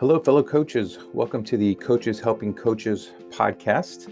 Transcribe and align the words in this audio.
Hello, 0.00 0.18
fellow 0.18 0.42
coaches. 0.42 0.98
Welcome 1.12 1.44
to 1.44 1.58
the 1.58 1.74
Coaches 1.74 2.20
Helping 2.20 2.54
Coaches 2.54 3.10
podcast. 3.28 4.10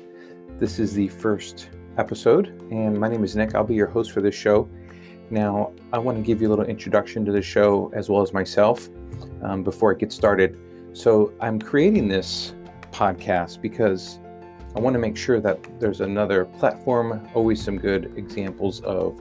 This 0.59 0.79
is 0.79 0.93
the 0.93 1.09
first 1.09 1.71
episode, 1.97 2.49
and 2.71 3.01
my 3.01 3.09
name 3.09 3.25
is 3.25 3.35
Nick. 3.35 3.55
I'll 3.55 3.65
be 3.65 3.75
your 3.75 3.87
host 3.87 4.13
for 4.13 4.21
this 4.21 4.35
show. 4.35 4.69
Now, 5.31 5.73
I 5.95 5.99
want 5.99 6.19
to 6.19 6.23
give 6.23 6.43
you 6.43 6.49
a 6.49 6.51
little 6.51 6.67
introduction 6.67 7.25
to 7.25 7.33
the 7.33 7.41
show 7.41 7.91
as 7.95 8.11
well 8.11 8.21
as 8.21 8.35
myself 8.35 8.91
um, 9.43 9.63
before 9.63 9.91
I 9.91 9.97
get 9.97 10.13
started. 10.13 10.61
So, 10.93 11.33
I'm 11.41 11.59
creating 11.59 12.07
this 12.07 12.55
podcast 12.93 13.63
because 13.63 14.19
I 14.77 14.81
want 14.81 14.93
to 14.93 15.01
make 15.01 15.17
sure 15.17 15.41
that 15.41 15.81
there's 15.81 16.03
another 16.03 16.45
platform, 16.45 17.27
always 17.33 17.65
some 17.65 17.79
good 17.79 18.13
examples 18.15 18.83
of 18.83 19.19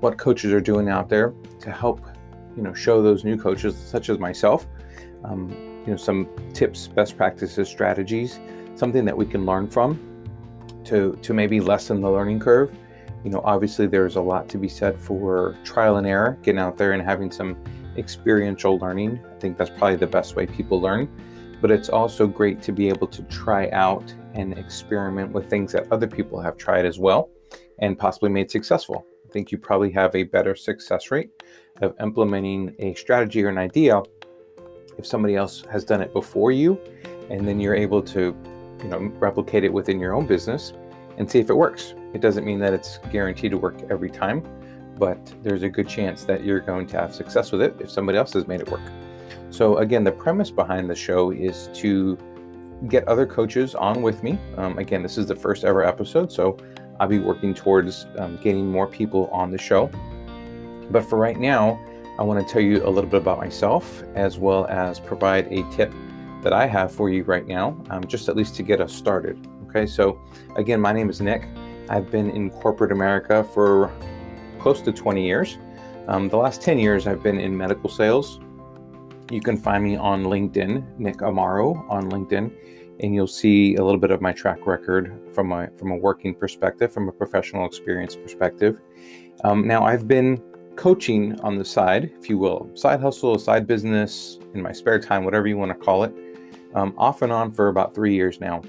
what 0.00 0.18
coaches 0.18 0.52
are 0.52 0.60
doing 0.60 0.90
out 0.90 1.08
there 1.08 1.32
to 1.60 1.70
help, 1.70 2.04
you 2.58 2.62
know, 2.62 2.74
show 2.74 3.00
those 3.00 3.24
new 3.24 3.38
coaches, 3.38 3.74
such 3.74 4.10
as 4.10 4.18
myself, 4.18 4.66
um, 5.24 5.69
you 5.86 5.92
know 5.92 5.96
some 5.96 6.28
tips 6.52 6.88
best 6.88 7.16
practices 7.16 7.68
strategies 7.68 8.38
something 8.76 9.04
that 9.04 9.16
we 9.16 9.26
can 9.26 9.44
learn 9.44 9.68
from 9.68 9.98
to 10.84 11.18
to 11.22 11.34
maybe 11.34 11.60
lessen 11.60 12.00
the 12.00 12.10
learning 12.10 12.40
curve. 12.40 12.74
You 13.24 13.30
know 13.30 13.42
obviously 13.44 13.86
there's 13.86 14.16
a 14.16 14.20
lot 14.20 14.48
to 14.48 14.58
be 14.58 14.68
said 14.68 14.98
for 14.98 15.56
trial 15.64 15.96
and 15.96 16.06
error 16.06 16.38
getting 16.42 16.58
out 16.58 16.78
there 16.78 16.92
and 16.92 17.02
having 17.02 17.30
some 17.30 17.56
experiential 17.96 18.78
learning. 18.78 19.20
I 19.30 19.38
think 19.38 19.58
that's 19.58 19.70
probably 19.70 19.96
the 19.96 20.06
best 20.06 20.36
way 20.36 20.46
people 20.46 20.80
learn. 20.80 21.08
But 21.60 21.70
it's 21.70 21.90
also 21.90 22.26
great 22.26 22.62
to 22.62 22.72
be 22.72 22.88
able 22.88 23.06
to 23.08 23.22
try 23.24 23.68
out 23.70 24.14
and 24.32 24.56
experiment 24.56 25.32
with 25.32 25.50
things 25.50 25.72
that 25.72 25.92
other 25.92 26.06
people 26.06 26.40
have 26.40 26.56
tried 26.56 26.86
as 26.86 26.98
well 26.98 27.28
and 27.80 27.98
possibly 27.98 28.30
made 28.30 28.50
successful. 28.50 29.04
I 29.28 29.30
think 29.30 29.52
you 29.52 29.58
probably 29.58 29.92
have 29.92 30.14
a 30.14 30.22
better 30.22 30.54
success 30.54 31.10
rate 31.10 31.30
of 31.82 31.94
implementing 32.00 32.74
a 32.78 32.94
strategy 32.94 33.44
or 33.44 33.50
an 33.50 33.58
idea 33.58 34.02
if 34.98 35.06
somebody 35.06 35.36
else 35.36 35.64
has 35.70 35.84
done 35.84 36.00
it 36.00 36.12
before 36.12 36.52
you, 36.52 36.78
and 37.30 37.46
then 37.46 37.60
you're 37.60 37.74
able 37.74 38.02
to, 38.02 38.36
you 38.82 38.88
know, 38.88 38.98
replicate 39.18 39.64
it 39.64 39.72
within 39.72 40.00
your 40.00 40.14
own 40.14 40.26
business 40.26 40.72
and 41.16 41.30
see 41.30 41.38
if 41.38 41.50
it 41.50 41.54
works. 41.54 41.94
It 42.14 42.20
doesn't 42.20 42.44
mean 42.44 42.58
that 42.60 42.72
it's 42.72 42.98
guaranteed 43.12 43.52
to 43.52 43.58
work 43.58 43.76
every 43.90 44.10
time, 44.10 44.42
but 44.98 45.18
there's 45.42 45.62
a 45.62 45.68
good 45.68 45.88
chance 45.88 46.24
that 46.24 46.44
you're 46.44 46.60
going 46.60 46.86
to 46.88 46.98
have 46.98 47.14
success 47.14 47.52
with 47.52 47.62
it 47.62 47.76
if 47.78 47.90
somebody 47.90 48.18
else 48.18 48.32
has 48.32 48.46
made 48.46 48.60
it 48.60 48.70
work. 48.70 48.80
So 49.50 49.78
again, 49.78 50.04
the 50.04 50.12
premise 50.12 50.50
behind 50.50 50.88
the 50.88 50.94
show 50.94 51.30
is 51.30 51.68
to 51.74 52.18
get 52.88 53.06
other 53.06 53.26
coaches 53.26 53.74
on 53.74 54.02
with 54.02 54.22
me. 54.22 54.38
Um, 54.56 54.78
again, 54.78 55.02
this 55.02 55.18
is 55.18 55.26
the 55.26 55.36
first 55.36 55.64
ever 55.64 55.84
episode, 55.84 56.32
so 56.32 56.56
I'll 56.98 57.08
be 57.08 57.18
working 57.18 57.54
towards 57.54 58.06
um, 58.18 58.38
getting 58.42 58.66
more 58.66 58.86
people 58.86 59.28
on 59.28 59.50
the 59.50 59.58
show. 59.58 59.90
But 60.90 61.04
for 61.04 61.18
right 61.18 61.38
now, 61.38 61.78
I 62.20 62.22
want 62.22 62.46
to 62.46 62.52
tell 62.52 62.60
you 62.60 62.86
a 62.86 62.90
little 62.90 63.08
bit 63.08 63.22
about 63.22 63.38
myself 63.38 64.02
as 64.14 64.38
well 64.38 64.66
as 64.66 65.00
provide 65.00 65.50
a 65.50 65.62
tip 65.70 65.90
that 66.42 66.52
I 66.52 66.66
have 66.66 66.92
for 66.92 67.08
you 67.08 67.24
right 67.24 67.46
now, 67.46 67.82
um, 67.88 68.06
just 68.06 68.28
at 68.28 68.36
least 68.36 68.54
to 68.56 68.62
get 68.62 68.78
us 68.78 68.92
started. 68.92 69.48
Okay, 69.68 69.86
so 69.86 70.20
again, 70.56 70.82
my 70.82 70.92
name 70.92 71.08
is 71.08 71.22
Nick. 71.22 71.48
I've 71.88 72.10
been 72.10 72.28
in 72.30 72.50
corporate 72.50 72.92
America 72.92 73.42
for 73.42 73.90
close 74.58 74.82
to 74.82 74.92
20 74.92 75.26
years. 75.26 75.56
Um, 76.08 76.28
the 76.28 76.36
last 76.36 76.60
10 76.60 76.78
years, 76.78 77.06
I've 77.06 77.22
been 77.22 77.40
in 77.40 77.56
medical 77.56 77.88
sales. 77.88 78.38
You 79.30 79.40
can 79.40 79.56
find 79.56 79.82
me 79.82 79.96
on 79.96 80.24
LinkedIn, 80.24 80.98
Nick 80.98 81.18
Amaro 81.18 81.88
on 81.88 82.10
LinkedIn, 82.10 82.52
and 83.00 83.14
you'll 83.14 83.28
see 83.28 83.76
a 83.76 83.82
little 83.82 84.00
bit 84.00 84.10
of 84.10 84.20
my 84.20 84.32
track 84.32 84.66
record 84.66 85.18
from 85.34 85.52
a 85.52 85.70
from 85.70 85.90
a 85.90 85.96
working 85.96 86.34
perspective, 86.34 86.92
from 86.92 87.08
a 87.08 87.12
professional 87.12 87.64
experience 87.64 88.14
perspective. 88.14 88.78
Um, 89.42 89.66
now, 89.66 89.84
I've 89.84 90.06
been 90.06 90.42
coaching 90.80 91.38
on 91.40 91.58
the 91.58 91.64
side, 91.64 92.10
if 92.18 92.30
you 92.30 92.38
will, 92.38 92.70
side 92.72 93.00
hustle, 93.00 93.38
side 93.38 93.66
business, 93.66 94.38
in 94.54 94.62
my 94.62 94.72
spare 94.72 94.98
time, 94.98 95.24
whatever 95.26 95.46
you 95.46 95.58
want 95.58 95.70
to 95.70 95.74
call 95.74 96.04
it, 96.04 96.14
um, 96.74 96.94
off 96.96 97.20
and 97.20 97.30
on 97.30 97.52
for 97.52 97.68
about 97.68 97.94
three 97.94 98.14
years 98.14 98.40
now. 98.40 98.62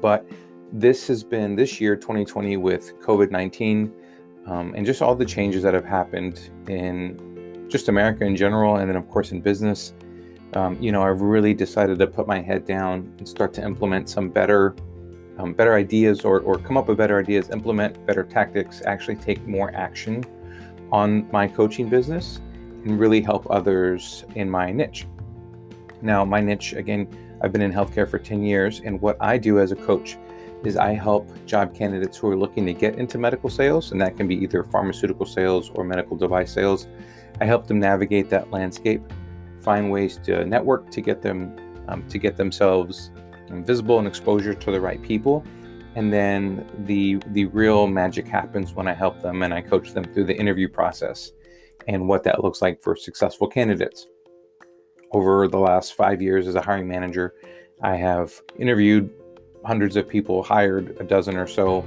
But 0.00 0.28
this 0.72 1.06
has 1.06 1.22
been 1.22 1.54
this 1.54 1.80
year, 1.80 1.94
2020, 1.94 2.56
with 2.56 2.98
COVID 2.98 3.30
19 3.30 3.92
um, 4.48 4.74
and 4.76 4.84
just 4.84 5.00
all 5.00 5.14
the 5.14 5.24
changes 5.24 5.62
that 5.62 5.74
have 5.74 5.84
happened 5.84 6.50
in 6.66 7.68
just 7.68 7.88
America 7.88 8.24
in 8.24 8.34
general, 8.34 8.78
and 8.78 8.90
then, 8.90 8.96
of 8.96 9.08
course, 9.08 9.30
in 9.30 9.40
business. 9.40 9.94
Um, 10.54 10.76
you 10.82 10.90
know, 10.90 11.02
I've 11.02 11.20
really 11.20 11.54
decided 11.54 12.00
to 12.00 12.08
put 12.08 12.26
my 12.26 12.40
head 12.40 12.66
down 12.66 13.14
and 13.18 13.28
start 13.28 13.54
to 13.54 13.62
implement 13.62 14.08
some 14.08 14.28
better, 14.28 14.74
um, 15.38 15.52
better 15.52 15.74
ideas, 15.74 16.24
or, 16.24 16.40
or 16.40 16.58
come 16.58 16.76
up 16.76 16.88
with 16.88 16.98
better 16.98 17.20
ideas, 17.20 17.48
implement 17.50 18.04
better 18.06 18.24
tactics, 18.24 18.82
actually 18.84 19.14
take 19.14 19.46
more 19.46 19.72
action 19.72 20.24
on 20.92 21.28
my 21.32 21.48
coaching 21.48 21.88
business 21.88 22.40
and 22.84 22.98
really 22.98 23.20
help 23.20 23.46
others 23.50 24.24
in 24.34 24.48
my 24.48 24.72
niche. 24.72 25.06
Now, 26.02 26.24
my 26.24 26.40
niche, 26.40 26.72
again, 26.74 27.08
I've 27.40 27.52
been 27.52 27.62
in 27.62 27.72
healthcare 27.72 28.08
for 28.08 28.18
10 28.18 28.42
years, 28.42 28.80
and 28.84 29.00
what 29.00 29.16
I 29.20 29.38
do 29.38 29.58
as 29.58 29.72
a 29.72 29.76
coach 29.76 30.16
is 30.64 30.76
I 30.76 30.94
help 30.94 31.28
job 31.46 31.74
candidates 31.74 32.16
who 32.16 32.28
are 32.28 32.36
looking 32.36 32.64
to 32.66 32.72
get 32.72 32.96
into 32.96 33.18
medical 33.18 33.50
sales, 33.50 33.92
and 33.92 34.00
that 34.00 34.16
can 34.16 34.26
be 34.26 34.36
either 34.36 34.64
pharmaceutical 34.64 35.26
sales 35.26 35.70
or 35.70 35.84
medical 35.84 36.16
device 36.16 36.52
sales. 36.52 36.86
I 37.40 37.44
help 37.44 37.66
them 37.66 37.78
navigate 37.78 38.30
that 38.30 38.50
landscape, 38.50 39.02
find 39.60 39.90
ways 39.90 40.18
to 40.24 40.44
network 40.44 40.90
to 40.92 41.00
get 41.00 41.22
them 41.22 41.56
um, 41.88 42.06
to 42.08 42.18
get 42.18 42.36
themselves 42.36 43.10
visible 43.48 43.98
and 43.98 44.08
exposure 44.08 44.54
to 44.54 44.72
the 44.72 44.80
right 44.80 45.00
people, 45.02 45.44
and 45.96 46.12
then 46.12 46.70
the 46.84 47.16
the 47.28 47.46
real 47.46 47.86
magic 47.88 48.28
happens 48.28 48.74
when 48.74 48.86
I 48.86 48.92
help 48.92 49.20
them 49.22 49.42
and 49.42 49.52
I 49.52 49.62
coach 49.62 49.92
them 49.92 50.04
through 50.04 50.24
the 50.24 50.36
interview 50.36 50.68
process 50.68 51.32
and 51.88 52.06
what 52.06 52.22
that 52.24 52.44
looks 52.44 52.62
like 52.62 52.80
for 52.80 52.94
successful 52.94 53.48
candidates. 53.48 54.06
Over 55.12 55.48
the 55.48 55.58
last 55.58 55.94
5 55.94 56.20
years 56.20 56.46
as 56.46 56.54
a 56.54 56.60
hiring 56.60 56.86
manager, 56.86 57.34
I 57.82 57.96
have 57.96 58.32
interviewed 58.58 59.10
hundreds 59.64 59.96
of 59.96 60.08
people, 60.08 60.42
hired 60.42 60.96
a 61.00 61.04
dozen 61.04 61.36
or 61.36 61.46
so, 61.46 61.82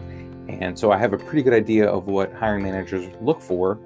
and 0.47 0.77
so 0.77 0.91
I 0.91 0.97
have 0.97 1.13
a 1.13 1.17
pretty 1.17 1.43
good 1.43 1.53
idea 1.53 1.87
of 1.87 2.07
what 2.07 2.33
hiring 2.33 2.63
managers 2.63 3.07
look 3.21 3.41
for 3.41 3.79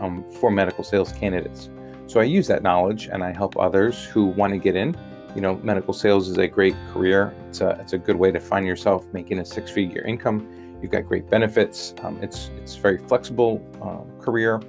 um, 0.00 0.24
for 0.40 0.50
medical 0.50 0.84
sales 0.84 1.12
candidates. 1.12 1.70
So 2.06 2.20
I 2.20 2.24
use 2.24 2.46
that 2.48 2.62
knowledge 2.62 3.06
and 3.06 3.24
I 3.24 3.32
help 3.32 3.56
others 3.56 4.04
who 4.04 4.26
want 4.26 4.52
to 4.52 4.58
get 4.58 4.76
in 4.76 4.94
you 5.34 5.40
know, 5.40 5.56
medical 5.62 5.94
sales 5.94 6.28
is 6.28 6.38
a 6.38 6.46
great 6.46 6.74
career. 6.92 7.34
It's 7.48 7.60
a, 7.60 7.70
it's 7.80 7.92
a 7.92 7.98
good 7.98 8.16
way 8.16 8.30
to 8.32 8.40
find 8.40 8.66
yourself 8.66 9.06
making 9.12 9.38
a 9.38 9.44
six 9.44 9.70
figure 9.70 10.02
income. 10.02 10.78
You've 10.82 10.90
got 10.90 11.06
great 11.06 11.30
benefits. 11.30 11.94
Um, 12.02 12.18
it's, 12.22 12.50
it's 12.56 12.76
very 12.76 12.98
flexible 12.98 13.64
uh, 13.80 14.22
career. 14.22 14.60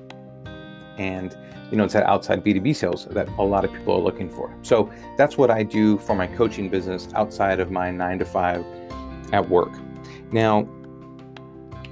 And, 0.97 1.35
you 1.71 1.77
know, 1.77 1.85
it's 1.85 1.93
that 1.93 2.05
outside 2.05 2.43
B2B 2.43 2.75
sales 2.75 3.05
that 3.05 3.27
a 3.39 3.43
lot 3.43 3.65
of 3.65 3.73
people 3.73 3.95
are 3.95 4.01
looking 4.01 4.29
for. 4.29 4.55
So 4.61 4.91
that's 5.17 5.37
what 5.37 5.49
I 5.49 5.63
do 5.63 5.97
for 5.97 6.15
my 6.15 6.27
coaching 6.27 6.69
business 6.69 7.07
outside 7.15 7.59
of 7.59 7.71
my 7.71 7.89
nine 7.89 8.19
to 8.19 8.25
five 8.25 8.63
at 9.31 9.47
work. 9.49 9.71
Now, 10.31 10.67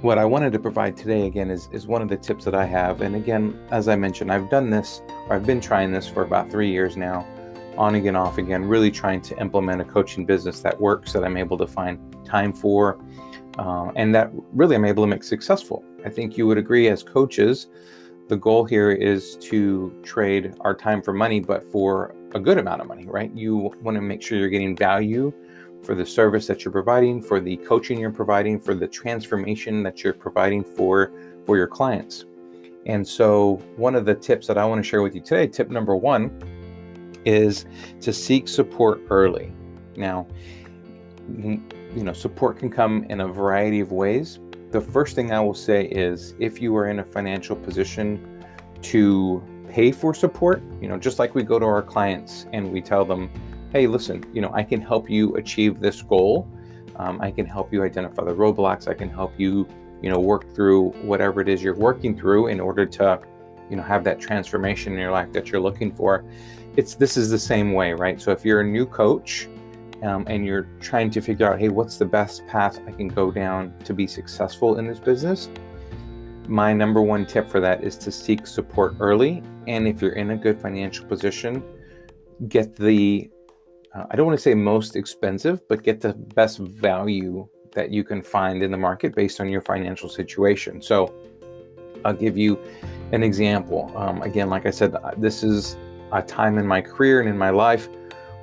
what 0.02 0.18
I 0.18 0.24
wanted 0.24 0.52
to 0.52 0.58
provide 0.58 0.96
today 0.96 1.26
again 1.26 1.50
is, 1.50 1.68
is 1.72 1.86
one 1.86 2.02
of 2.02 2.08
the 2.08 2.16
tips 2.16 2.44
that 2.44 2.54
I 2.54 2.64
have. 2.64 3.02
And 3.02 3.14
again, 3.14 3.58
as 3.70 3.86
I 3.88 3.96
mentioned, 3.96 4.32
I've 4.32 4.50
done 4.50 4.70
this 4.70 5.02
or 5.28 5.34
I've 5.34 5.46
been 5.46 5.60
trying 5.60 5.92
this 5.92 6.08
for 6.08 6.22
about 6.22 6.50
three 6.50 6.70
years 6.70 6.96
now 6.96 7.26
on 7.76 7.94
again, 7.94 8.16
off 8.16 8.38
again, 8.38 8.64
really 8.64 8.90
trying 8.90 9.20
to 9.22 9.38
implement 9.40 9.80
a 9.80 9.84
coaching 9.84 10.24
business 10.24 10.60
that 10.60 10.80
works, 10.80 11.12
that 11.12 11.24
I'm 11.24 11.36
able 11.36 11.58
to 11.58 11.66
find 11.66 11.98
time 12.24 12.52
for, 12.52 12.98
uh, 13.58 13.90
and 13.96 14.14
that 14.14 14.30
really 14.52 14.76
I'm 14.76 14.84
able 14.84 15.02
to 15.02 15.08
make 15.08 15.22
successful. 15.22 15.84
I 16.04 16.10
think 16.10 16.36
you 16.36 16.46
would 16.46 16.58
agree 16.58 16.88
as 16.88 17.02
coaches, 17.02 17.68
the 18.28 18.36
goal 18.36 18.64
here 18.64 18.90
is 18.90 19.36
to 19.36 19.92
trade 20.02 20.54
our 20.60 20.74
time 20.74 21.02
for 21.02 21.12
money, 21.12 21.40
but 21.40 21.64
for 21.70 22.14
a 22.34 22.40
good 22.40 22.56
amount 22.58 22.80
of 22.80 22.86
money, 22.86 23.04
right? 23.06 23.30
You 23.34 23.56
want 23.82 23.96
to 23.96 24.00
make 24.00 24.22
sure 24.22 24.38
you're 24.38 24.48
getting 24.48 24.76
value 24.76 25.32
for 25.82 25.94
the 25.94 26.06
service 26.06 26.46
that 26.46 26.64
you're 26.64 26.72
providing, 26.72 27.20
for 27.20 27.40
the 27.40 27.56
coaching 27.58 27.98
you're 27.98 28.10
providing, 28.10 28.58
for 28.58 28.74
the 28.74 28.86
transformation 28.86 29.82
that 29.82 30.02
you're 30.02 30.14
providing 30.14 30.64
for 30.64 31.12
for 31.44 31.56
your 31.56 31.66
clients. 31.66 32.24
And 32.86 33.06
so, 33.06 33.56
one 33.76 33.94
of 33.94 34.04
the 34.04 34.14
tips 34.14 34.46
that 34.46 34.56
I 34.58 34.64
want 34.64 34.82
to 34.82 34.88
share 34.88 35.02
with 35.02 35.14
you 35.14 35.20
today, 35.20 35.46
tip 35.46 35.68
number 35.68 35.94
one, 35.94 36.30
is 37.24 37.66
to 38.00 38.12
seek 38.12 38.48
support 38.48 39.00
early. 39.10 39.52
Now, 39.96 40.26
you 41.28 42.04
know, 42.04 42.12
support 42.12 42.58
can 42.58 42.70
come 42.70 43.04
in 43.04 43.20
a 43.20 43.28
variety 43.28 43.80
of 43.80 43.92
ways. 43.92 44.40
The 44.70 44.80
first 44.80 45.14
thing 45.14 45.32
I 45.32 45.40
will 45.40 45.54
say 45.54 45.84
is 45.86 46.34
if 46.38 46.60
you 46.60 46.74
are 46.76 46.88
in 46.88 47.00
a 47.00 47.04
financial 47.04 47.54
position 47.54 48.44
to 48.82 49.42
pay 49.68 49.92
for 49.92 50.14
support, 50.14 50.62
you 50.80 50.88
know, 50.88 50.98
just 50.98 51.18
like 51.18 51.34
we 51.34 51.42
go 51.42 51.58
to 51.58 51.66
our 51.66 51.82
clients 51.82 52.46
and 52.52 52.72
we 52.72 52.80
tell 52.80 53.04
them, 53.04 53.30
hey, 53.70 53.86
listen, 53.86 54.24
you 54.32 54.40
know, 54.40 54.50
I 54.54 54.62
can 54.62 54.80
help 54.80 55.08
you 55.08 55.34
achieve 55.36 55.80
this 55.80 56.02
goal. 56.02 56.48
Um, 56.96 57.20
I 57.20 57.30
can 57.30 57.46
help 57.46 57.72
you 57.72 57.82
identify 57.82 58.24
the 58.24 58.34
roadblocks. 58.34 58.88
I 58.88 58.94
can 58.94 59.08
help 59.08 59.32
you, 59.38 59.66
you 60.02 60.10
know, 60.10 60.18
work 60.18 60.54
through 60.54 60.90
whatever 61.02 61.40
it 61.40 61.48
is 61.48 61.62
you're 61.62 61.74
working 61.74 62.16
through 62.16 62.48
in 62.48 62.60
order 62.60 62.84
to, 62.84 63.20
you 63.70 63.76
know, 63.76 63.82
have 63.82 64.04
that 64.04 64.20
transformation 64.20 64.92
in 64.92 64.98
your 64.98 65.10
life 65.10 65.32
that 65.32 65.50
you're 65.50 65.60
looking 65.60 65.92
for 65.92 66.24
it's 66.76 66.94
this 66.94 67.16
is 67.16 67.30
the 67.30 67.38
same 67.38 67.72
way, 67.72 67.92
right? 67.92 68.20
So 68.20 68.32
if 68.32 68.44
you're 68.44 68.60
a 68.60 68.64
new 68.64 68.86
coach 68.86 69.48
um, 70.02 70.24
and 70.26 70.44
you're 70.46 70.68
trying 70.80 71.10
to 71.10 71.20
figure 71.20 71.50
out, 71.50 71.60
hey, 71.60 71.68
what's 71.68 71.98
the 71.98 72.04
best 72.04 72.46
path 72.46 72.80
I 72.86 72.92
can 72.92 73.08
go 73.08 73.30
down 73.30 73.74
to 73.84 73.94
be 73.94 74.06
successful 74.06 74.78
in 74.78 74.86
this 74.86 74.98
business? 74.98 75.48
My 76.48 76.72
number 76.72 77.00
one 77.00 77.24
tip 77.26 77.48
for 77.48 77.60
that 77.60 77.84
is 77.84 77.96
to 77.98 78.10
seek 78.10 78.46
support 78.46 78.96
early. 79.00 79.42
And 79.68 79.86
if 79.86 80.02
you're 80.02 80.12
in 80.12 80.30
a 80.30 80.36
good 80.36 80.60
financial 80.60 81.06
position, 81.06 81.62
get 82.48 82.74
the 82.74 83.30
uh, 83.94 84.06
I 84.10 84.16
don't 84.16 84.26
want 84.26 84.38
to 84.38 84.42
say 84.42 84.54
most 84.54 84.96
expensive, 84.96 85.66
but 85.68 85.82
get 85.82 86.00
the 86.00 86.14
best 86.14 86.58
value 86.58 87.46
that 87.74 87.90
you 87.90 88.04
can 88.04 88.22
find 88.22 88.62
in 88.62 88.70
the 88.70 88.76
market 88.76 89.14
based 89.14 89.40
on 89.40 89.48
your 89.48 89.60
financial 89.60 90.08
situation. 90.08 90.80
So 90.80 91.14
I'll 92.04 92.14
give 92.14 92.36
you 92.36 92.58
an 93.12 93.22
example. 93.22 93.92
Um, 93.96 94.22
again, 94.22 94.48
like 94.48 94.66
I 94.66 94.70
said, 94.70 94.96
this 95.18 95.42
is 95.42 95.76
a 96.12 96.22
time 96.22 96.58
in 96.58 96.66
my 96.66 96.80
career 96.80 97.20
and 97.20 97.28
in 97.28 97.36
my 97.36 97.50
life 97.50 97.88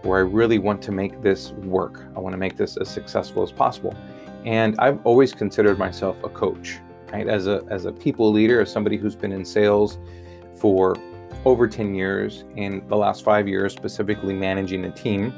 where 0.04 0.20
I 0.20 0.22
really 0.22 0.60
want 0.60 0.82
to 0.84 0.92
make 0.92 1.22
this 1.22 1.52
work. 1.52 2.06
I 2.16 2.20
want 2.20 2.34
to 2.34 2.38
make 2.38 2.58
this 2.58 2.78
as 2.78 2.90
successful 2.90 3.44
as 3.44 3.52
possible. 3.52 3.96
And 4.46 4.76
I've 4.80 5.06
always 5.06 5.34
considered 5.34 5.78
myself 5.78 6.24
a 6.24 6.30
coach, 6.30 6.80
right? 7.12 7.28
As 7.28 7.48
a 7.48 7.64
as 7.70 7.86
a 7.86 7.92
people 7.92 8.32
leader, 8.32 8.62
as 8.62 8.72
somebody 8.72 8.98
who's 8.98 9.16
been 9.16 9.32
in 9.32 9.44
sales 9.44 10.00
for 10.56 10.96
over 11.46 11.68
10 11.68 11.96
years 11.96 12.44
and 12.58 12.88
the 12.90 12.96
last 12.96 13.24
5 13.24 13.48
years 13.48 13.74
specifically 13.74 14.34
managing 14.34 14.86
a 14.86 14.92
team, 14.92 15.34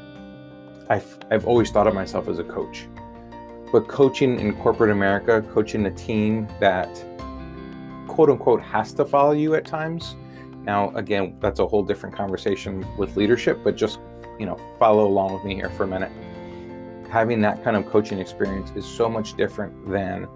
I've 0.90 1.18
I've 1.32 1.48
always 1.48 1.72
thought 1.72 1.88
of 1.88 1.96
myself 1.96 2.28
as 2.28 2.40
a 2.40 2.44
coach. 2.44 2.88
But 3.72 3.88
coaching 3.88 4.40
in 4.40 4.54
corporate 4.58 4.92
America, 4.92 5.42
coaching 5.54 5.86
a 5.86 5.92
team 5.92 6.48
that 6.60 6.90
quote 8.08 8.30
unquote 8.30 8.62
has 8.62 8.94
to 8.94 9.06
follow 9.06 9.32
you 9.32 9.56
at 9.56 9.66
times. 9.66 10.16
Now, 10.64 10.92
again, 10.96 11.38
that's 11.40 11.60
a 11.60 11.68
whole 11.68 11.84
different 11.84 12.16
conversation 12.16 12.86
with 12.98 13.18
leadership, 13.18 13.60
but 13.64 13.76
just, 13.76 14.00
you 14.40 14.46
know, 14.46 14.60
follow 14.78 15.08
along 15.08 15.34
with 15.34 15.44
me 15.44 15.56
here 15.56 15.70
for 15.72 15.84
a 15.84 15.88
minute. 15.88 16.12
Having 17.10 17.42
that 17.42 17.64
kind 17.64 17.76
of 17.76 17.86
coaching 17.88 18.20
experience 18.20 18.72
is 18.76 18.86
so 18.86 19.10
much 19.10 19.36
different 19.36 19.90
than 19.90 20.28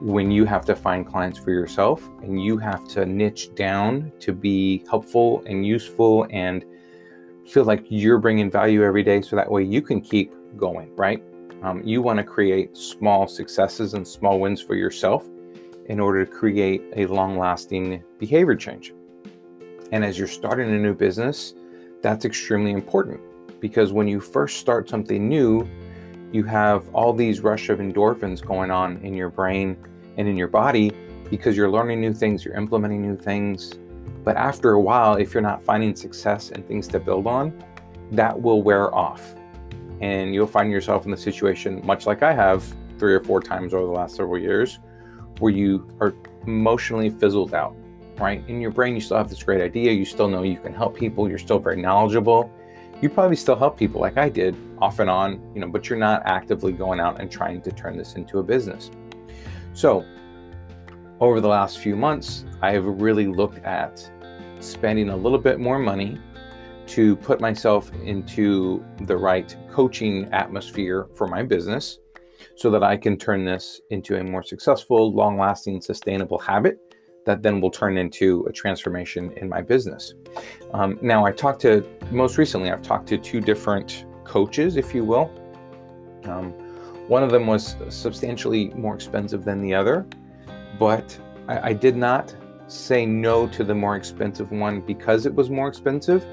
when 0.00 0.30
you 0.30 0.46
have 0.46 0.64
to 0.64 0.74
find 0.74 1.06
clients 1.06 1.38
for 1.38 1.50
yourself 1.50 2.08
and 2.22 2.42
you 2.42 2.56
have 2.56 2.88
to 2.88 3.04
niche 3.04 3.54
down 3.54 4.10
to 4.18 4.32
be 4.32 4.82
helpful 4.88 5.42
and 5.46 5.66
useful 5.66 6.26
and 6.30 6.64
feel 7.46 7.64
like 7.64 7.84
you're 7.90 8.18
bringing 8.18 8.50
value 8.50 8.82
every 8.82 9.02
day 9.02 9.20
so 9.20 9.36
that 9.36 9.50
way 9.50 9.62
you 9.62 9.82
can 9.82 10.00
keep 10.00 10.32
going, 10.56 10.94
right? 10.96 11.22
Um, 11.62 11.82
you 11.84 12.00
want 12.00 12.16
to 12.16 12.24
create 12.24 12.74
small 12.76 13.28
successes 13.28 13.92
and 13.92 14.08
small 14.08 14.40
wins 14.40 14.62
for 14.62 14.74
yourself 14.74 15.28
in 15.86 16.00
order 16.00 16.24
to 16.24 16.30
create 16.30 16.82
a 16.96 17.04
long 17.06 17.36
lasting 17.36 18.02
behavior 18.18 18.54
change. 18.54 18.94
And 19.92 20.04
as 20.04 20.18
you're 20.18 20.28
starting 20.28 20.70
a 20.70 20.78
new 20.78 20.94
business, 20.94 21.54
that's 22.02 22.24
extremely 22.24 22.70
important 22.70 23.20
because 23.60 23.92
when 23.92 24.08
you 24.08 24.20
first 24.20 24.58
start 24.58 24.88
something 24.88 25.28
new, 25.28 25.68
you 26.32 26.44
have 26.44 26.88
all 26.94 27.12
these 27.12 27.40
rush 27.40 27.68
of 27.68 27.78
endorphins 27.78 28.44
going 28.44 28.70
on 28.70 28.98
in 28.98 29.14
your 29.14 29.30
brain 29.30 29.76
and 30.16 30.28
in 30.28 30.36
your 30.36 30.48
body 30.48 30.92
because 31.28 31.56
you're 31.56 31.70
learning 31.70 32.00
new 32.00 32.12
things, 32.12 32.44
you're 32.44 32.54
implementing 32.54 33.02
new 33.02 33.16
things. 33.16 33.74
But 34.24 34.36
after 34.36 34.72
a 34.72 34.80
while, 34.80 35.14
if 35.14 35.34
you're 35.34 35.42
not 35.42 35.62
finding 35.62 35.94
success 35.94 36.50
and 36.50 36.66
things 36.66 36.86
to 36.88 37.00
build 37.00 37.26
on, 37.26 37.52
that 38.12 38.40
will 38.40 38.62
wear 38.62 38.94
off. 38.94 39.34
And 40.00 40.34
you'll 40.34 40.46
find 40.46 40.70
yourself 40.70 41.04
in 41.04 41.10
the 41.10 41.16
situation, 41.16 41.84
much 41.84 42.06
like 42.06 42.22
I 42.22 42.32
have 42.32 42.64
three 42.98 43.14
or 43.14 43.20
four 43.20 43.40
times 43.40 43.74
over 43.74 43.86
the 43.86 43.92
last 43.92 44.16
several 44.16 44.38
years, 44.38 44.78
where 45.38 45.52
you 45.52 45.86
are 46.00 46.14
emotionally 46.46 47.10
fizzled 47.10 47.54
out, 47.54 47.74
right? 48.20 48.44
In 48.48 48.60
your 48.60 48.70
brain, 48.70 48.94
you 48.94 49.00
still 49.00 49.16
have 49.16 49.28
this 49.28 49.42
great 49.42 49.62
idea. 49.62 49.92
You 49.92 50.04
still 50.04 50.28
know 50.28 50.42
you 50.42 50.58
can 50.58 50.74
help 50.74 50.96
people. 50.96 51.28
You're 51.28 51.38
still 51.38 51.58
very 51.58 51.80
knowledgeable. 51.80 52.52
You 53.00 53.08
probably 53.08 53.36
still 53.36 53.56
help 53.56 53.78
people 53.78 54.00
like 54.00 54.18
I 54.18 54.28
did 54.28 54.54
off 54.78 54.98
and 54.98 55.08
on, 55.08 55.40
you 55.54 55.60
know, 55.60 55.68
but 55.68 55.88
you're 55.88 55.98
not 55.98 56.22
actively 56.26 56.72
going 56.72 57.00
out 57.00 57.20
and 57.20 57.30
trying 57.30 57.62
to 57.62 57.72
turn 57.72 57.96
this 57.96 58.14
into 58.14 58.38
a 58.38 58.42
business. 58.42 58.90
So, 59.72 60.04
over 61.18 61.40
the 61.40 61.48
last 61.48 61.78
few 61.78 61.96
months, 61.96 62.44
I 62.62 62.72
have 62.72 62.84
really 62.84 63.26
looked 63.26 63.58
at 63.64 64.10
spending 64.60 65.10
a 65.10 65.16
little 65.16 65.38
bit 65.38 65.58
more 65.58 65.78
money 65.78 66.18
to 66.88 67.16
put 67.16 67.40
myself 67.40 67.90
into 68.04 68.84
the 69.02 69.16
right 69.16 69.54
coaching 69.70 70.28
atmosphere 70.32 71.06
for 71.14 71.26
my 71.26 71.42
business 71.42 71.98
so 72.56 72.70
that 72.70 72.82
I 72.82 72.96
can 72.96 73.16
turn 73.16 73.44
this 73.44 73.80
into 73.90 74.18
a 74.18 74.24
more 74.24 74.42
successful, 74.42 75.14
long 75.14 75.38
lasting, 75.38 75.80
sustainable 75.80 76.38
habit 76.38 76.89
that 77.24 77.42
then 77.42 77.60
will 77.60 77.70
turn 77.70 77.98
into 77.98 78.44
a 78.48 78.52
transformation 78.52 79.32
in 79.36 79.48
my 79.48 79.60
business. 79.60 80.14
Um, 80.72 80.98
now, 81.02 81.24
I 81.24 81.32
talked 81.32 81.60
to, 81.62 81.86
most 82.10 82.38
recently, 82.38 82.70
I've 82.70 82.82
talked 82.82 83.08
to 83.08 83.18
two 83.18 83.40
different 83.40 84.06
coaches, 84.24 84.76
if 84.76 84.94
you 84.94 85.04
will. 85.04 85.30
Um, 86.24 86.52
one 87.08 87.22
of 87.22 87.30
them 87.30 87.46
was 87.46 87.76
substantially 87.88 88.70
more 88.70 88.94
expensive 88.94 89.44
than 89.44 89.60
the 89.60 89.74
other, 89.74 90.06
but 90.78 91.18
I, 91.48 91.70
I 91.70 91.72
did 91.72 91.96
not 91.96 92.34
say 92.68 93.04
no 93.04 93.48
to 93.48 93.64
the 93.64 93.74
more 93.74 93.96
expensive 93.96 94.52
one 94.52 94.80
because 94.80 95.26
it 95.26 95.34
was 95.34 95.50
more 95.50 95.68
expensive. 95.68 96.24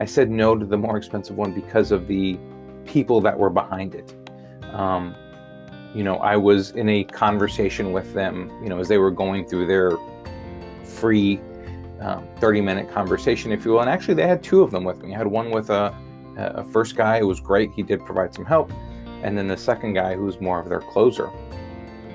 I 0.00 0.04
said 0.04 0.30
no 0.30 0.56
to 0.56 0.64
the 0.64 0.76
more 0.76 0.96
expensive 0.96 1.36
one 1.36 1.52
because 1.52 1.90
of 1.90 2.06
the 2.06 2.38
people 2.84 3.20
that 3.22 3.36
were 3.36 3.50
behind 3.50 3.94
it. 3.94 4.14
Um, 4.72 5.16
you 5.94 6.04
know, 6.04 6.16
I 6.16 6.36
was 6.36 6.70
in 6.72 6.88
a 6.88 7.04
conversation 7.04 7.92
with 7.92 8.12
them, 8.14 8.50
you 8.62 8.68
know, 8.68 8.78
as 8.78 8.88
they 8.88 8.98
were 8.98 9.10
going 9.10 9.46
through 9.46 9.66
their 9.66 9.92
free 10.84 11.40
um, 12.00 12.26
30 12.38 12.60
minute 12.60 12.92
conversation, 12.92 13.52
if 13.52 13.64
you 13.64 13.72
will. 13.72 13.80
And 13.80 13.90
actually, 13.90 14.14
they 14.14 14.26
had 14.26 14.42
two 14.42 14.62
of 14.62 14.70
them 14.70 14.84
with 14.84 15.02
me. 15.02 15.14
I 15.14 15.18
had 15.18 15.26
one 15.26 15.50
with 15.50 15.70
a, 15.70 15.94
a 16.36 16.64
first 16.64 16.96
guy 16.96 17.20
who 17.20 17.26
was 17.26 17.40
great, 17.40 17.72
he 17.72 17.82
did 17.82 18.04
provide 18.04 18.34
some 18.34 18.44
help. 18.44 18.70
And 19.22 19.36
then 19.36 19.48
the 19.48 19.56
second 19.56 19.94
guy 19.94 20.14
who 20.14 20.24
was 20.24 20.40
more 20.40 20.60
of 20.60 20.68
their 20.68 20.80
closer. 20.80 21.30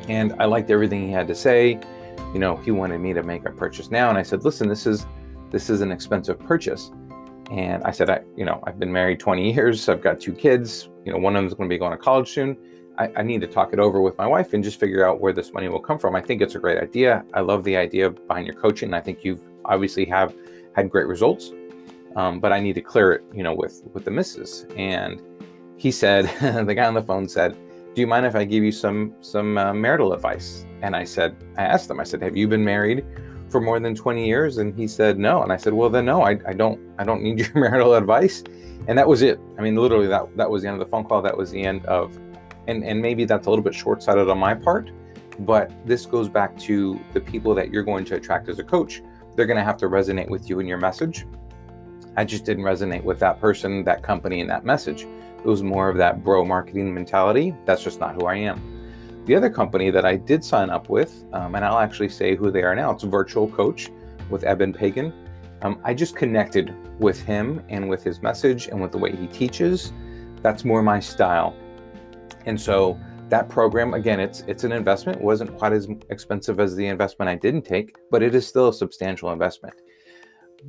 And 0.07 0.33
I 0.39 0.45
liked 0.45 0.69
everything 0.69 1.05
he 1.05 1.11
had 1.11 1.27
to 1.27 1.35
say. 1.35 1.79
You 2.33 2.39
know, 2.39 2.57
he 2.57 2.71
wanted 2.71 2.99
me 2.99 3.13
to 3.13 3.23
make 3.23 3.45
a 3.45 3.51
purchase 3.51 3.91
now. 3.91 4.09
And 4.09 4.17
I 4.17 4.23
said, 4.23 4.43
listen, 4.43 4.67
this 4.69 4.87
is 4.87 5.05
this 5.51 5.69
is 5.69 5.81
an 5.81 5.91
expensive 5.91 6.39
purchase. 6.39 6.91
And 7.51 7.83
I 7.83 7.91
said, 7.91 8.09
I, 8.09 8.21
you 8.35 8.45
know, 8.45 8.63
I've 8.65 8.79
been 8.79 8.91
married 8.91 9.19
20 9.19 9.53
years. 9.53 9.87
I've 9.87 10.01
got 10.01 10.19
two 10.19 10.33
kids. 10.33 10.89
You 11.05 11.11
know, 11.11 11.19
one 11.19 11.35
of 11.35 11.41
them 11.41 11.47
is 11.47 11.53
going 11.53 11.69
to 11.69 11.73
be 11.73 11.77
going 11.77 11.91
to 11.91 11.97
college 11.97 12.29
soon. 12.29 12.57
I, 12.97 13.09
I, 13.17 13.23
need 13.23 13.41
to 13.41 13.47
talk 13.47 13.73
it 13.73 13.79
over 13.79 14.01
with 14.01 14.17
my 14.17 14.27
wife 14.27 14.53
and 14.53 14.63
just 14.63 14.79
figure 14.79 15.05
out 15.07 15.19
where 15.19 15.33
this 15.33 15.51
money 15.51 15.67
will 15.67 15.79
come 15.79 15.97
from. 15.97 16.15
I 16.15 16.21
think 16.21 16.41
it's 16.41 16.55
a 16.55 16.59
great 16.59 16.77
idea. 16.77 17.25
I 17.33 17.41
love 17.41 17.63
the 17.63 17.75
idea 17.75 18.09
behind 18.11 18.45
your 18.45 18.55
coaching. 18.55 18.93
I 18.93 19.01
think 19.01 19.23
you've 19.23 19.41
obviously 19.65 20.05
have 20.05 20.35
had 20.75 20.89
great 20.89 21.07
results, 21.07 21.51
um, 22.15 22.39
but 22.39 22.51
I 22.51 22.59
need 22.59 22.73
to 22.73 22.81
clear 22.81 23.13
it, 23.13 23.23
you 23.33 23.43
know, 23.43 23.53
with 23.53 23.81
with 23.93 24.05
the 24.05 24.11
misses. 24.11 24.65
And 24.75 25.21
he 25.77 25.91
said, 25.91 26.25
the 26.65 26.75
guy 26.75 26.85
on 26.85 26.93
the 26.93 27.01
phone 27.01 27.27
said, 27.27 27.57
"Do 27.95 28.01
you 28.01 28.07
mind 28.07 28.25
if 28.25 28.35
I 28.35 28.45
give 28.45 28.63
you 28.63 28.71
some 28.71 29.13
some 29.21 29.57
uh, 29.57 29.73
marital 29.73 30.13
advice?" 30.13 30.65
And 30.81 30.95
I 30.95 31.03
said, 31.03 31.35
I 31.57 31.63
asked 31.63 31.89
him, 31.89 31.99
I 31.99 32.03
said, 32.03 32.21
"Have 32.21 32.37
you 32.37 32.47
been 32.47 32.63
married 32.63 33.05
for 33.49 33.59
more 33.59 33.79
than 33.79 33.95
20 33.95 34.25
years?" 34.25 34.57
And 34.59 34.77
he 34.77 34.87
said, 34.87 35.17
"No." 35.17 35.41
And 35.41 35.51
I 35.51 35.57
said, 35.57 35.73
"Well, 35.73 35.89
then 35.89 36.05
no, 36.05 36.21
I, 36.21 36.37
I 36.47 36.53
don't 36.53 36.79
I 36.99 37.03
don't 37.03 37.23
need 37.23 37.39
your 37.39 37.51
marital 37.55 37.95
advice." 37.95 38.43
And 38.87 38.97
that 38.97 39.07
was 39.07 39.21
it. 39.21 39.39
I 39.57 39.61
mean, 39.61 39.75
literally, 39.75 40.07
that 40.07 40.37
that 40.37 40.49
was 40.49 40.61
the 40.61 40.67
end 40.67 40.79
of 40.79 40.85
the 40.85 40.91
phone 40.91 41.05
call. 41.05 41.21
That 41.23 41.37
was 41.37 41.49
the 41.49 41.63
end 41.63 41.85
of 41.85 42.17
and 42.67 42.83
and 42.83 43.01
maybe 43.01 43.25
that's 43.25 43.47
a 43.47 43.49
little 43.49 43.63
bit 43.63 43.73
short-sighted 43.73 44.29
on 44.29 44.37
my 44.37 44.53
part 44.53 44.89
but 45.39 45.71
this 45.85 46.05
goes 46.05 46.29
back 46.29 46.57
to 46.59 46.99
the 47.13 47.19
people 47.19 47.55
that 47.55 47.71
you're 47.71 47.83
going 47.83 48.05
to 48.05 48.15
attract 48.15 48.49
as 48.49 48.59
a 48.59 48.63
coach. 48.63 49.01
They're 49.35 49.45
going 49.45 49.57
to 49.57 49.63
have 49.63 49.77
to 49.77 49.87
resonate 49.87 50.29
with 50.29 50.49
you 50.49 50.59
and 50.59 50.69
your 50.69 50.77
message. 50.77 51.25
I 52.15 52.23
just 52.23 52.45
didn't 52.45 52.63
resonate 52.63 53.03
with 53.03 53.19
that 53.19 53.39
person 53.39 53.83
that 53.85 54.03
company 54.03 54.41
and 54.41 54.49
that 54.49 54.63
message. 54.63 55.03
It 55.03 55.45
was 55.45 55.63
more 55.63 55.89
of 55.89 55.97
that 55.97 56.23
bro 56.23 56.45
marketing 56.45 56.93
mentality. 56.93 57.55
That's 57.65 57.83
just 57.83 57.99
not 57.99 58.15
who 58.15 58.27
i 58.27 58.35
am. 58.35 58.69
The 59.25 59.35
other 59.35 59.49
company 59.49 59.89
that 59.89 60.05
i 60.05 60.15
did 60.15 60.43
sign 60.43 60.69
up 60.69 60.89
with 60.89 61.23
um, 61.31 61.55
and 61.55 61.63
i'll 61.63 61.79
actually 61.79 62.09
say 62.09 62.35
who 62.35 62.51
they 62.51 62.61
are 62.61 62.75
now 62.75 62.91
it's 62.91 63.03
virtual 63.03 63.47
coach 63.47 63.89
with 64.29 64.43
eben 64.43 64.73
pagan. 64.73 65.13
Um, 65.61 65.79
i 65.83 65.93
just 65.93 66.15
connected 66.15 66.75
with 66.99 67.21
him 67.21 67.63
and 67.69 67.89
with 67.89 68.03
his 68.03 68.21
message 68.21 68.67
and 68.67 68.81
with 68.81 68.91
the 68.91 68.97
way 68.97 69.15
he 69.15 69.27
teaches. 69.27 69.93
That's 70.41 70.65
more 70.65 70.83
my 70.83 70.99
style 70.99 71.55
and 72.45 72.59
so 72.59 72.99
that 73.29 73.49
program, 73.49 73.93
again, 73.93 74.19
it's 74.19 74.41
it's 74.41 74.63
an 74.63 74.71
investment. 74.71 75.19
It 75.19 75.23
wasn't 75.23 75.57
quite 75.57 75.73
as 75.73 75.87
expensive 76.09 76.59
as 76.59 76.75
the 76.75 76.87
investment 76.87 77.29
I 77.29 77.35
didn't 77.35 77.63
take, 77.63 77.95
but 78.11 78.21
it 78.21 78.35
is 78.35 78.45
still 78.47 78.69
a 78.69 78.73
substantial 78.73 79.31
investment. 79.31 79.75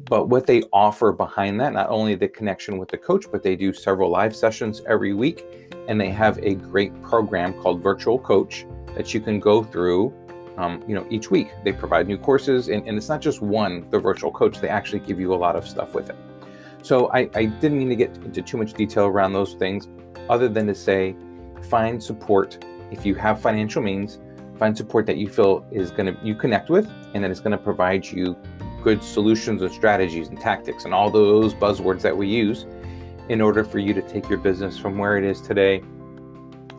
But 0.09 0.29
what 0.29 0.47
they 0.47 0.63
offer 0.73 1.13
behind 1.13 1.61
that, 1.61 1.73
not 1.73 1.89
only 1.89 2.15
the 2.15 2.29
connection 2.29 2.79
with 2.79 2.89
the 2.89 2.99
coach, 2.99 3.27
but 3.31 3.43
they 3.43 3.55
do 3.55 3.73
several 3.73 4.11
live 4.11 4.35
sessions 4.35 4.83
every 4.89 5.15
week, 5.15 5.45
and 5.89 6.01
they 6.01 6.11
have 6.11 6.39
a 6.39 6.55
great 6.55 7.01
program 7.03 7.55
called 7.61 7.83
Virtual 7.83 8.19
Coach 8.19 8.67
that 8.97 9.15
you 9.15 9.21
can 9.21 9.39
go 9.39 9.63
through. 9.63 10.13
Um, 10.57 10.83
you 10.87 10.95
know, 10.95 11.07
each 11.11 11.31
week 11.31 11.51
they 11.65 11.73
provide 11.73 12.07
new 12.07 12.19
courses, 12.19 12.69
and, 12.69 12.87
and 12.89 12.97
it's 12.97 13.09
not 13.09 13.21
just 13.21 13.43
one, 13.43 13.89
the 13.91 13.99
virtual 13.99 14.31
coach. 14.31 14.61
They 14.61 14.69
actually 14.69 15.01
give 15.01 15.19
you 15.21 15.35
a 15.35 15.37
lot 15.37 15.57
of 15.57 15.67
stuff 15.69 15.95
with 15.95 16.11
it. 16.11 16.17
So 16.83 17.11
I, 17.13 17.29
I 17.35 17.47
didn't 17.47 17.79
mean 17.79 17.89
to 17.89 17.97
get 17.97 18.17
into 18.19 18.43
too 18.43 18.57
much 18.57 18.75
detail 18.75 19.07
around 19.07 19.33
those 19.33 19.55
things, 19.55 19.89
other 20.29 20.49
than 20.49 20.67
to 20.67 20.75
say 20.75 21.17
find 21.65 22.03
support 22.03 22.65
if 22.91 23.05
you 23.05 23.15
have 23.15 23.41
financial 23.41 23.83
means 23.83 24.21
find 24.59 24.77
support 24.77 25.07
that 25.07 25.17
you 25.17 25.29
feel 25.29 25.67
is 25.71 25.91
going 25.91 26.15
to 26.15 26.25
you 26.25 26.35
connect 26.35 26.71
with 26.71 26.91
and 27.15 27.25
that 27.25 27.31
is 27.31 27.41
going 27.41 27.53
to 27.53 27.59
provide 27.59 28.05
you 28.05 28.37
good 28.83 29.03
solutions 29.03 29.63
and 29.63 29.73
strategies 29.73 30.29
and 30.29 30.41
tactics 30.41 30.85
and 30.85 30.95
all 30.95 31.11
those 31.11 31.55
buzzwords 31.55 32.03
that 32.03 32.17
we 32.17 32.29
use 32.29 32.67
in 33.29 33.41
order 33.41 33.65
for 33.65 33.79
you 33.79 33.95
to 33.95 34.03
take 34.03 34.29
your 34.29 34.39
business 34.39 34.79
from 34.79 34.99
where 34.99 35.17
it 35.17 35.25
is 35.25 35.41
today 35.41 35.83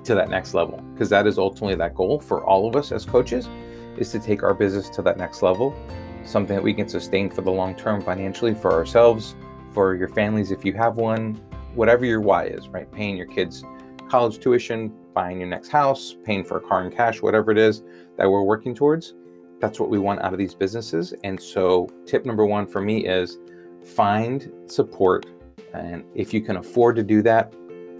to 0.04 0.14
that 0.14 0.30
next 0.30 0.54
level 0.54 0.78
because 0.94 1.10
that 1.10 1.26
is 1.26 1.38
ultimately 1.38 1.76
that 1.76 1.96
goal 1.96 2.20
for 2.20 2.46
all 2.46 2.68
of 2.68 2.76
us 2.76 2.92
as 2.92 3.06
coaches 3.06 3.50
is 3.98 4.12
to 4.12 4.20
take 4.20 4.44
our 4.44 4.54
business 4.54 4.90
to 4.90 5.02
that 5.02 5.18
next 5.18 5.42
level 5.42 5.76
something 6.24 6.56
that 6.56 6.64
we 6.64 6.74
can 6.74 6.88
sustain 6.88 7.30
for 7.30 7.42
the 7.42 7.52
long 7.52 7.76
term 7.76 8.02
financially 8.02 8.54
for 8.54 8.72
ourselves 8.72 9.36
for 9.74 9.96
your 9.96 10.08
families 10.08 10.52
if 10.52 10.64
you 10.64 10.74
have 10.74 10.98
one 10.98 11.40
whatever 11.76 12.06
your 12.06 12.22
why 12.22 12.46
is, 12.46 12.68
right? 12.70 12.92
Paying 12.92 13.18
your 13.18 13.28
kids 13.28 13.64
college 14.10 14.40
tuition, 14.40 14.94
buying 15.14 15.40
your 15.40 15.48
next 15.48 15.70
house, 15.70 16.16
paying 16.24 16.44
for 16.44 16.58
a 16.58 16.62
car 16.62 16.84
in 16.84 16.92
cash, 16.92 17.22
whatever 17.22 17.52
it 17.52 17.58
is 17.58 17.84
that 18.18 18.30
we're 18.30 18.44
working 18.44 18.76
towards. 18.76 19.14
That's 19.60 19.80
what 19.80 19.90
we 19.90 20.00
want 20.00 20.22
out 20.22 20.34
of 20.34 20.40
these 20.40 20.54
businesses. 20.54 21.14
And 21.24 21.42
so, 21.42 21.90
tip 22.06 22.26
number 22.26 22.46
one 22.46 22.68
for 22.68 22.82
me 22.82 23.06
is 23.06 23.38
find 23.84 24.52
support. 24.68 25.26
And 25.74 26.04
if 26.14 26.34
you 26.34 26.42
can 26.42 26.58
afford 26.58 26.96
to 26.98 27.04
do 27.04 27.22
that, 27.24 27.54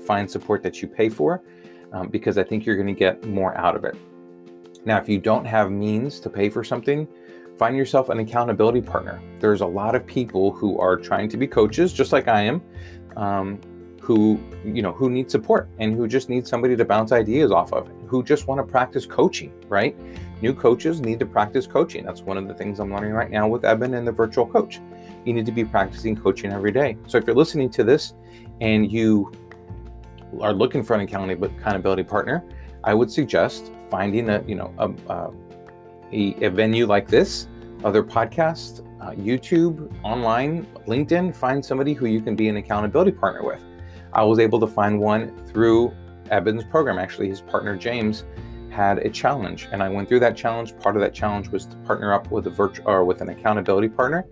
find 0.06 0.30
support 0.30 0.64
that 0.64 0.82
you 0.82 0.88
pay 0.88 1.10
for 1.10 1.42
um, 1.94 2.10
because 2.10 2.38
I 2.38 2.44
think 2.44 2.66
you're 2.66 2.76
going 2.76 2.88
to 2.88 2.94
get 2.94 3.26
more 3.26 3.58
out 3.58 3.76
of 3.76 3.86
it. 3.86 3.96
Now, 4.86 4.98
if 4.98 5.10
you 5.10 5.18
don't 5.18 5.46
have 5.46 5.72
means 5.72 6.20
to 6.22 6.30
pay 6.30 6.50
for 6.50 6.64
something, 6.64 7.08
find 7.58 7.76
yourself 7.76 8.10
an 8.10 8.20
accountability 8.20 8.82
partner. 8.82 9.20
There's 9.40 9.62
a 9.62 9.66
lot 9.66 9.96
of 9.96 10.06
people 10.06 10.52
who 10.52 10.78
are 10.80 10.98
trying 10.98 11.30
to 11.30 11.38
be 11.38 11.48
coaches, 11.48 11.94
just 11.94 12.12
like 12.12 12.28
I 12.28 12.42
am, 12.42 12.62
um, 13.16 13.60
who 14.06 14.40
you 14.64 14.84
know 14.84 14.92
who 14.92 15.10
need 15.10 15.32
support 15.32 15.68
and 15.80 15.96
who 15.96 16.08
just 16.08 16.30
need 16.30 16.46
somebody 16.46 16.76
to 16.76 16.86
bounce 16.86 17.12
ideas 17.12 17.52
off 17.52 17.74
of, 17.74 17.90
who 18.06 18.22
just 18.22 18.46
want 18.48 18.60
to 18.60 18.72
practice 18.72 19.06
coaching. 19.08 19.52
Right? 19.68 19.98
New 20.44 20.54
coaches 20.54 21.02
need 21.02 21.18
to 21.20 21.26
practice 21.26 21.66
coaching. 21.66 22.06
That's 22.06 22.22
one 22.22 22.38
of 22.38 22.48
the 22.48 22.54
things 22.54 22.80
I'm 22.80 22.94
learning 22.94 23.14
right 23.14 23.32
now 23.32 23.48
with 23.48 23.66
Eben 23.66 23.96
and 23.96 24.08
the 24.08 24.12
virtual 24.12 24.46
coach. 24.46 24.80
You 25.26 25.34
need 25.34 25.48
to 25.48 25.52
be 25.52 25.66
practicing 25.66 26.16
coaching 26.16 26.54
every 26.54 26.72
day. 26.72 26.98
So 27.08 27.18
if 27.18 27.26
you're 27.26 27.36
listening 27.36 27.72
to 27.72 27.84
this 27.84 28.14
and 28.62 28.92
you 28.92 29.32
are 30.40 30.54
looking 30.54 30.84
for 30.84 30.94
an 30.94 31.02
accountability 31.02 32.04
partner, 32.04 32.44
I 32.84 32.94
would 32.94 33.12
suggest 33.12 33.72
finding 33.90 34.30
a 34.30 34.44
you 34.46 34.54
know 34.54 34.72
a, 34.78 35.32
a, 36.14 36.46
a 36.46 36.50
venue 36.50 36.86
like 36.86 37.08
this, 37.08 37.48
other 37.84 38.04
podcasts, 38.04 38.86
uh, 39.02 39.12
YouTube, 39.14 39.92
online, 40.04 40.68
LinkedIn. 40.86 41.36
Find 41.36 41.66
somebody 41.66 41.94
who 41.94 42.06
you 42.06 42.22
can 42.22 42.36
be 42.36 42.50
an 42.50 42.58
accountability 42.58 43.12
partner 43.12 43.44
with. 43.44 43.64
I 44.16 44.24
was 44.24 44.40
able 44.40 44.60
to 44.62 44.68
find 44.68 45.00
one 45.00 45.36
through 45.48 45.94
Eben's 46.32 46.64
program. 46.64 46.98
Actually, 46.98 47.28
his 47.28 47.42
partner 47.42 47.76
James 47.76 48.24
had 48.72 49.00
a 49.00 49.10
challenge, 49.10 49.68
and 49.72 49.84
I 49.84 49.90
went 49.90 50.08
through 50.08 50.22
that 50.22 50.36
challenge. 50.36 50.78
Part 50.80 50.96
of 50.96 51.02
that 51.02 51.14
challenge 51.14 51.50
was 51.50 51.66
to 51.68 51.76
partner 51.78 52.14
up 52.14 52.32
with 52.32 52.48
a 52.48 52.50
virtual 52.50 52.90
or 52.90 53.04
with 53.04 53.22
an 53.22 53.30
accountability 53.30 53.90
partner, 53.90 54.26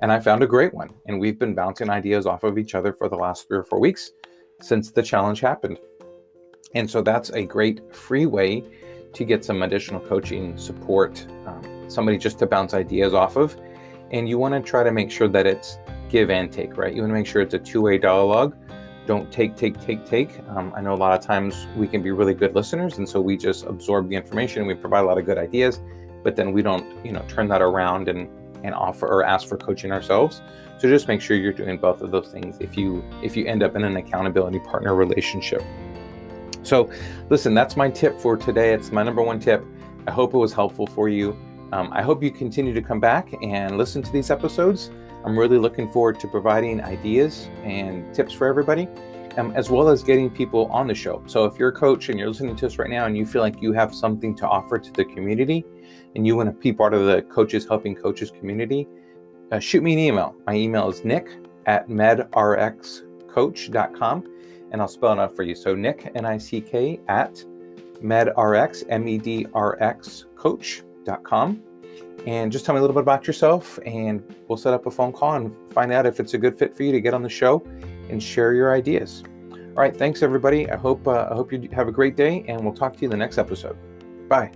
and 0.00 0.12
I 0.12 0.20
found 0.20 0.42
a 0.44 0.46
great 0.46 0.72
one. 0.72 0.90
And 1.06 1.20
we've 1.20 1.38
been 1.38 1.54
bouncing 1.54 1.90
ideas 1.90 2.24
off 2.24 2.44
of 2.44 2.56
each 2.56 2.74
other 2.74 2.92
for 2.92 3.08
the 3.08 3.16
last 3.16 3.48
three 3.48 3.58
or 3.58 3.64
four 3.64 3.80
weeks 3.80 4.12
since 4.60 4.92
the 4.92 5.02
challenge 5.02 5.40
happened. 5.40 5.78
And 6.74 6.88
so 6.88 7.02
that's 7.02 7.30
a 7.30 7.44
great 7.44 7.94
free 7.94 8.26
way 8.26 8.64
to 9.12 9.24
get 9.24 9.44
some 9.44 9.62
additional 9.62 10.00
coaching 10.00 10.56
support, 10.56 11.26
um, 11.46 11.90
somebody 11.90 12.16
just 12.16 12.38
to 12.38 12.46
bounce 12.46 12.74
ideas 12.74 13.12
off 13.12 13.36
of. 13.36 13.56
And 14.12 14.28
you 14.28 14.38
want 14.38 14.54
to 14.54 14.60
try 14.60 14.84
to 14.84 14.92
make 14.92 15.10
sure 15.10 15.26
that 15.28 15.46
it's 15.46 15.78
give 16.08 16.30
and 16.30 16.52
take, 16.52 16.76
right? 16.76 16.94
You 16.94 17.02
want 17.02 17.10
to 17.10 17.14
make 17.14 17.26
sure 17.26 17.42
it's 17.42 17.54
a 17.54 17.58
two 17.58 17.82
way 17.82 17.98
dialogue. 17.98 18.56
Don't 19.06 19.30
take, 19.32 19.56
take, 19.56 19.80
take, 19.80 20.04
take. 20.04 20.38
Um, 20.50 20.72
I 20.76 20.80
know 20.80 20.92
a 20.92 20.96
lot 20.96 21.18
of 21.18 21.24
times 21.24 21.66
we 21.76 21.88
can 21.88 22.02
be 22.02 22.10
really 22.10 22.34
good 22.34 22.54
listeners, 22.54 22.98
and 22.98 23.08
so 23.08 23.20
we 23.20 23.36
just 23.36 23.64
absorb 23.66 24.08
the 24.08 24.16
information. 24.16 24.66
We 24.66 24.74
provide 24.74 25.00
a 25.00 25.06
lot 25.06 25.18
of 25.18 25.26
good 25.26 25.38
ideas, 25.38 25.80
but 26.22 26.36
then 26.36 26.52
we 26.52 26.62
don't, 26.62 27.04
you 27.04 27.12
know, 27.12 27.24
turn 27.28 27.48
that 27.48 27.62
around 27.62 28.08
and 28.08 28.28
and 28.62 28.74
offer 28.74 29.06
or 29.06 29.24
ask 29.24 29.48
for 29.48 29.56
coaching 29.56 29.92
ourselves. 29.92 30.42
So 30.78 30.88
just 30.88 31.08
make 31.08 31.20
sure 31.20 31.36
you're 31.36 31.52
doing 31.52 31.78
both 31.78 32.00
of 32.00 32.10
those 32.10 32.28
things 32.28 32.56
if 32.60 32.76
you 32.76 33.04
if 33.22 33.36
you 33.36 33.46
end 33.46 33.62
up 33.62 33.76
in 33.76 33.84
an 33.84 33.96
accountability 33.96 34.60
partner 34.60 34.94
relationship. 34.94 35.62
So 36.62 36.90
listen, 37.30 37.54
that's 37.54 37.76
my 37.76 37.88
tip 37.88 38.18
for 38.18 38.36
today. 38.36 38.72
It's 38.72 38.92
my 38.92 39.02
number 39.02 39.22
one 39.22 39.40
tip. 39.40 39.64
I 40.06 40.10
hope 40.10 40.34
it 40.34 40.38
was 40.38 40.52
helpful 40.52 40.86
for 40.86 41.08
you. 41.08 41.36
Um, 41.72 41.90
I 41.92 42.02
hope 42.02 42.22
you 42.22 42.30
continue 42.30 42.74
to 42.74 42.82
come 42.82 43.00
back 43.00 43.32
and 43.42 43.78
listen 43.78 44.02
to 44.02 44.12
these 44.12 44.30
episodes. 44.30 44.90
I'm 45.24 45.38
really 45.38 45.58
looking 45.58 45.90
forward 45.90 46.18
to 46.20 46.28
providing 46.28 46.82
ideas 46.82 47.48
and 47.62 48.12
tips 48.14 48.32
for 48.32 48.46
everybody, 48.46 48.88
um, 49.36 49.52
as 49.54 49.70
well 49.70 49.88
as 49.88 50.02
getting 50.02 50.30
people 50.30 50.66
on 50.66 50.86
the 50.86 50.94
show. 50.94 51.22
So 51.26 51.44
if 51.44 51.58
you're 51.58 51.68
a 51.68 51.72
coach 51.72 52.08
and 52.08 52.18
you're 52.18 52.28
listening 52.28 52.56
to 52.56 52.66
us 52.66 52.78
right 52.78 52.90
now 52.90 53.06
and 53.06 53.16
you 53.16 53.26
feel 53.26 53.42
like 53.42 53.60
you 53.60 53.72
have 53.72 53.94
something 53.94 54.34
to 54.36 54.48
offer 54.48 54.78
to 54.78 54.92
the 54.92 55.04
community, 55.04 55.64
and 56.14 56.26
you 56.26 56.36
want 56.36 56.48
to 56.48 56.52
be 56.52 56.72
part 56.72 56.94
of 56.94 57.06
the 57.06 57.22
Coaches 57.22 57.66
Helping 57.66 57.94
Coaches 57.94 58.30
community, 58.30 58.88
uh, 59.52 59.58
shoot 59.58 59.82
me 59.82 59.92
an 59.92 59.98
email. 59.98 60.34
My 60.46 60.54
email 60.54 60.88
is 60.88 61.04
nick 61.04 61.28
at 61.66 61.88
medrxcoach.com, 61.88 64.24
and 64.72 64.80
I'll 64.80 64.88
spell 64.88 65.12
it 65.12 65.18
out 65.18 65.36
for 65.36 65.42
you. 65.42 65.54
So 65.54 65.74
nick, 65.74 66.10
N-I-C-K, 66.14 67.00
at 67.08 67.44
medrx, 68.02 68.84
M-E-D-R-X, 68.88 70.24
coach.com. 70.36 71.62
And 72.26 72.52
just 72.52 72.66
tell 72.66 72.74
me 72.74 72.78
a 72.78 72.82
little 72.82 72.94
bit 72.94 73.02
about 73.02 73.26
yourself, 73.26 73.78
and 73.86 74.22
we'll 74.46 74.58
set 74.58 74.74
up 74.74 74.84
a 74.86 74.90
phone 74.90 75.12
call 75.12 75.34
and 75.34 75.56
find 75.72 75.90
out 75.90 76.04
if 76.04 76.20
it's 76.20 76.34
a 76.34 76.38
good 76.38 76.58
fit 76.58 76.76
for 76.76 76.82
you 76.82 76.92
to 76.92 77.00
get 77.00 77.14
on 77.14 77.22
the 77.22 77.30
show 77.30 77.64
and 78.10 78.22
share 78.22 78.52
your 78.52 78.74
ideas. 78.74 79.22
All 79.52 79.76
right, 79.76 79.96
thanks 79.96 80.22
everybody. 80.22 80.70
I 80.70 80.76
hope 80.76 81.06
uh, 81.08 81.28
I 81.30 81.34
hope 81.34 81.52
you 81.52 81.68
have 81.72 81.88
a 81.88 81.92
great 81.92 82.16
day, 82.16 82.44
and 82.46 82.62
we'll 82.62 82.74
talk 82.74 82.94
to 82.96 83.00
you 83.00 83.06
in 83.06 83.10
the 83.10 83.16
next 83.16 83.38
episode. 83.38 83.78
Bye. 84.28 84.52